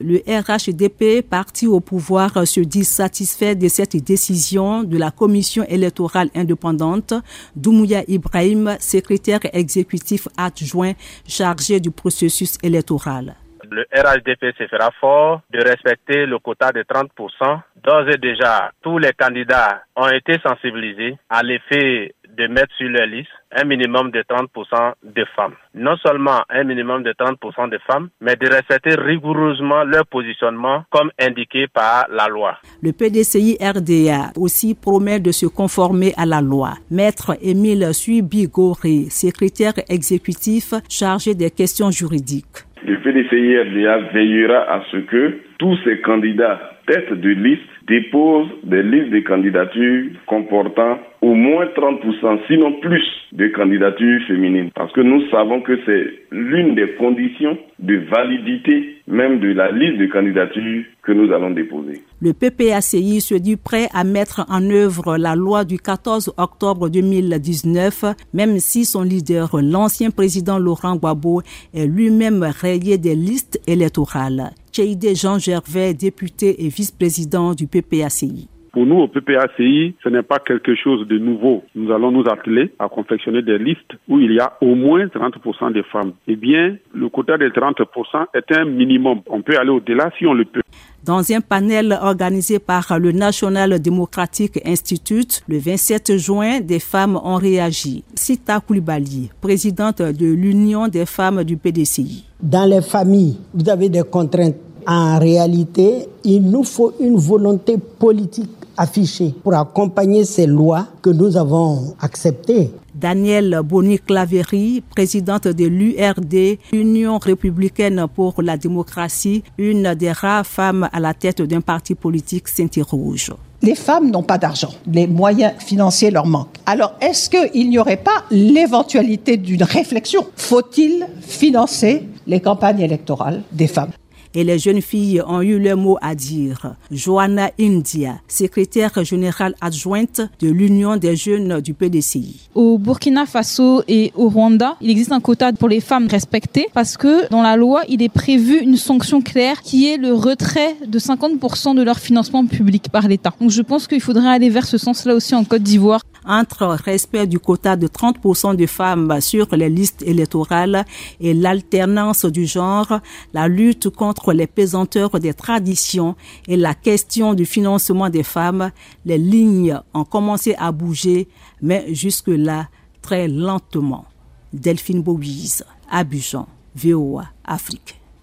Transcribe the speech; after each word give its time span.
Le 0.00 0.18
RHDP, 0.28 1.28
parti 1.28 1.66
au 1.66 1.80
pouvoir, 1.80 2.46
se 2.46 2.60
dit 2.60 2.84
satisfait 2.84 3.56
de 3.56 3.66
cette 3.66 3.96
décision 3.96 4.84
de 4.84 4.96
la 4.96 5.10
commission 5.10 5.64
électorale 5.64 6.28
indépendante. 6.36 7.14
Doumouya 7.56 8.02
Ibrahim, 8.06 8.76
secrétaire 8.78 9.40
exécutif 9.52 10.28
adjoint 10.36 10.92
chargé 11.26 11.80
du 11.80 11.90
processus 11.90 12.58
électoral. 12.62 13.34
Le 13.70 13.84
RHDP 13.92 14.56
se 14.56 14.66
fera 14.68 14.90
fort 15.00 15.42
de 15.52 15.58
respecter 15.62 16.26
le 16.26 16.38
quota 16.38 16.70
de 16.72 16.82
30%. 16.82 17.60
D'ores 17.84 18.08
et 18.08 18.16
déjà, 18.16 18.70
tous 18.82 18.98
les 18.98 19.12
candidats 19.12 19.82
ont 19.96 20.08
été 20.08 20.38
sensibilisés 20.46 21.16
à 21.28 21.42
l'effet 21.42 22.14
de 22.38 22.46
mettre 22.46 22.74
sur 22.76 22.88
leur 22.88 23.06
liste 23.06 23.28
un 23.52 23.64
minimum 23.64 24.10
de 24.10 24.20
30% 24.20 24.92
de 25.02 25.24
femmes. 25.34 25.54
Non 25.74 25.96
seulement 25.96 26.42
un 26.48 26.64
minimum 26.64 27.02
de 27.02 27.12
30% 27.12 27.70
de 27.70 27.78
femmes, 27.86 28.08
mais 28.20 28.36
de 28.36 28.48
respecter 28.48 28.94
rigoureusement 28.94 29.84
leur 29.84 30.06
positionnement 30.06 30.84
comme 30.90 31.10
indiqué 31.18 31.66
par 31.66 32.06
la 32.10 32.28
loi. 32.28 32.58
Le 32.82 32.92
PDCI 32.92 33.58
RDA 33.60 34.32
aussi 34.36 34.74
promet 34.74 35.20
de 35.20 35.32
se 35.32 35.46
conformer 35.46 36.12
à 36.16 36.26
la 36.26 36.40
loi. 36.40 36.74
Maître 36.90 37.36
Émile 37.42 37.92
Suibigori, 37.92 39.10
secrétaire 39.10 39.74
exécutif 39.88 40.74
chargé 40.88 41.34
des 41.34 41.50
questions 41.50 41.90
juridiques. 41.90 42.64
Le 42.84 42.96
PDCI 43.02 43.58
RDA 43.58 44.12
veillera 44.12 44.60
à 44.72 44.82
ce 44.90 44.98
que 44.98 45.47
tous 45.58 45.76
ces 45.84 46.00
candidats 46.00 46.60
tête 46.88 47.12
de 47.12 47.28
liste 47.28 47.62
déposent 47.86 48.48
des 48.64 48.82
listes 48.82 49.10
de 49.10 49.20
candidatures 49.20 50.10
comportant 50.26 50.98
au 51.20 51.34
moins 51.34 51.66
30%, 51.66 52.38
sinon 52.46 52.72
plus, 52.80 53.04
de 53.32 53.48
candidatures 53.48 54.22
féminines. 54.26 54.70
Parce 54.74 54.92
que 54.92 55.00
nous 55.00 55.20
savons 55.30 55.60
que 55.60 55.78
c'est 55.84 56.06
l'une 56.30 56.74
des 56.74 56.94
conditions 56.98 57.58
de 57.78 57.96
validité 58.10 58.98
même 59.06 59.40
de 59.40 59.48
la 59.48 59.70
liste 59.70 59.98
de 59.98 60.06
candidatures 60.06 60.84
que 61.02 61.12
nous 61.12 61.32
allons 61.32 61.50
déposer. 61.50 62.02
Le 62.20 62.32
PPACI 62.32 63.20
se 63.20 63.34
dit 63.34 63.56
prêt 63.56 63.88
à 63.94 64.04
mettre 64.04 64.44
en 64.48 64.62
œuvre 64.70 65.16
la 65.16 65.34
loi 65.34 65.64
du 65.64 65.78
14 65.78 66.34
octobre 66.36 66.88
2019, 66.88 68.04
même 68.34 68.58
si 68.58 68.84
son 68.84 69.02
leader, 69.02 69.56
l'ancien 69.62 70.10
président 70.10 70.58
Laurent 70.58 70.96
Gbagbo, 70.96 71.42
est 71.74 71.86
lui-même 71.86 72.42
rayé 72.60 72.98
des 72.98 73.14
listes 73.14 73.60
électorales. 73.66 74.50
Cheide 74.72 75.14
Jean 75.16 75.38
Gervais, 75.38 75.94
député 75.94 76.64
et 76.64 76.68
vice-président 76.68 77.54
du 77.54 77.66
PPACI. 77.66 78.48
Pour 78.72 78.86
nous, 78.86 78.96
au 78.96 79.08
PPACI, 79.08 79.94
ce 80.02 80.08
n'est 80.08 80.22
pas 80.22 80.38
quelque 80.38 80.74
chose 80.74 81.06
de 81.08 81.18
nouveau. 81.18 81.62
Nous 81.74 81.90
allons 81.92 82.10
nous 82.10 82.28
atteler 82.28 82.72
à 82.78 82.88
confectionner 82.88 83.42
des 83.42 83.58
listes 83.58 83.92
où 84.08 84.18
il 84.18 84.32
y 84.32 84.40
a 84.40 84.56
au 84.60 84.74
moins 84.74 85.06
30% 85.06 85.72
de 85.72 85.82
femmes. 85.82 86.12
Eh 86.26 86.36
bien, 86.36 86.76
le 86.94 87.08
quota 87.08 87.38
de 87.38 87.48
30% 87.48 88.26
est 88.34 88.52
un 88.52 88.64
minimum. 88.64 89.20
On 89.26 89.42
peut 89.42 89.58
aller 89.58 89.70
au-delà 89.70 90.10
si 90.18 90.26
on 90.26 90.34
le 90.34 90.44
peut. 90.44 90.62
Dans 91.04 91.32
un 91.32 91.40
panel 91.40 91.96
organisé 92.02 92.58
par 92.58 92.98
le 92.98 93.12
National 93.12 93.80
Democratic 93.80 94.60
Institute, 94.66 95.42
le 95.48 95.58
27 95.58 96.18
juin, 96.18 96.60
des 96.60 96.80
femmes 96.80 97.18
ont 97.22 97.36
réagi. 97.36 98.04
Sita 98.14 98.60
Koulibaly, 98.60 99.30
présidente 99.40 100.02
de 100.02 100.26
l'Union 100.26 100.88
des 100.88 101.06
femmes 101.06 101.44
du 101.44 101.56
PDCI. 101.56 102.24
Dans 102.42 102.68
les 102.68 102.82
familles, 102.82 103.38
vous 103.54 103.68
avez 103.70 103.88
des 103.88 104.02
contraintes. 104.02 104.56
En 104.86 105.18
réalité, 105.18 106.06
il 106.24 106.50
nous 106.50 106.64
faut 106.64 106.92
une 107.00 107.16
volonté 107.16 107.76
politique 107.98 108.57
affichée 108.78 109.34
pour 109.42 109.54
accompagner 109.54 110.24
ces 110.24 110.46
lois 110.46 110.86
que 111.02 111.10
nous 111.10 111.36
avons 111.36 111.94
acceptées. 112.00 112.70
Danielle 112.94 113.60
Boni-Claverie, 113.64 114.82
présidente 114.88 115.46
de 115.48 115.66
l'URD, 115.66 116.58
Union 116.72 117.18
républicaine 117.18 118.06
pour 118.14 118.42
la 118.42 118.56
démocratie, 118.56 119.44
une 119.58 119.94
des 119.94 120.12
rares 120.12 120.46
femmes 120.46 120.88
à 120.92 120.98
la 120.98 121.14
tête 121.14 121.42
d'un 121.42 121.60
parti 121.60 121.94
politique 121.94 122.48
s'interroge. 122.48 123.32
Les 123.60 123.74
femmes 123.74 124.10
n'ont 124.10 124.22
pas 124.22 124.38
d'argent, 124.38 124.70
les 124.86 125.08
moyens 125.08 125.52
financiers 125.58 126.12
leur 126.12 126.26
manquent. 126.26 126.58
Alors, 126.64 126.94
est-ce 127.00 127.28
qu'il 127.28 127.68
n'y 127.68 127.78
aurait 127.78 127.96
pas 127.96 128.24
l'éventualité 128.30 129.36
d'une 129.36 129.64
réflexion? 129.64 130.24
Faut-il 130.36 131.06
financer 131.20 132.04
les 132.26 132.40
campagnes 132.40 132.80
électorales 132.80 133.42
des 133.50 133.66
femmes? 133.66 133.90
Et 134.34 134.44
les 134.44 134.58
jeunes 134.58 134.82
filles 134.82 135.22
ont 135.26 135.42
eu 135.42 135.58
leur 135.58 135.76
mot 135.76 135.98
à 136.00 136.14
dire. 136.14 136.74
Joanna 136.90 137.50
India, 137.60 138.20
secrétaire 138.28 139.04
générale 139.04 139.54
adjointe 139.60 140.20
de 140.40 140.48
l'Union 140.48 140.96
des 140.96 141.16
jeunes 141.16 141.60
du 141.60 141.74
PDCI. 141.74 142.48
Au 142.54 142.78
Burkina 142.78 143.26
Faso 143.26 143.82
et 143.88 144.12
au 144.14 144.28
Rwanda, 144.28 144.76
il 144.80 144.90
existe 144.90 145.12
un 145.12 145.20
quota 145.20 145.52
pour 145.52 145.68
les 145.68 145.80
femmes 145.80 146.08
respectées 146.08 146.66
parce 146.74 146.96
que 146.96 147.28
dans 147.30 147.42
la 147.42 147.56
loi, 147.56 147.82
il 147.88 148.02
est 148.02 148.08
prévu 148.08 148.58
une 148.58 148.76
sanction 148.76 149.20
claire 149.20 149.62
qui 149.62 149.88
est 149.88 149.96
le 149.96 150.12
retrait 150.12 150.76
de 150.86 150.98
50% 150.98 151.74
de 151.74 151.82
leur 151.82 151.98
financement 151.98 152.46
public 152.46 152.88
par 152.90 153.08
l'État. 153.08 153.34
Donc 153.40 153.50
je 153.50 153.62
pense 153.62 153.86
qu'il 153.86 154.00
faudrait 154.00 154.28
aller 154.28 154.50
vers 154.50 154.66
ce 154.66 154.78
sens-là 154.78 155.14
aussi 155.14 155.34
en 155.34 155.44
Côte 155.44 155.62
d'Ivoire 155.62 156.02
entre 156.28 156.66
respect 156.66 157.26
du 157.26 157.38
quota 157.38 157.74
de 157.74 157.88
30% 157.88 158.54
de 158.54 158.66
femmes 158.66 159.20
sur 159.20 159.48
les 159.56 159.68
listes 159.68 160.02
électorales 160.02 160.84
et 161.20 161.34
l'alternance 161.34 162.24
du 162.26 162.46
genre, 162.46 163.00
la 163.32 163.48
lutte 163.48 163.88
contre 163.88 164.32
les 164.32 164.46
pesanteurs 164.46 165.18
des 165.18 165.34
traditions 165.34 166.14
et 166.46 166.56
la 166.56 166.74
question 166.74 167.34
du 167.34 167.46
financement 167.46 168.10
des 168.10 168.22
femmes, 168.22 168.70
les 169.04 169.18
lignes 169.18 169.80
ont 169.94 170.04
commencé 170.04 170.54
à 170.58 170.70
bouger, 170.70 171.28
mais 171.62 171.94
jusque-là, 171.94 172.68
très 173.02 173.26
lentement. 173.26 174.04
Delphine 174.52 175.02
Bouise, 175.02 175.64
Abidjan, 175.90 176.46
VOA, 176.74 177.24
Afrique. 177.44 177.97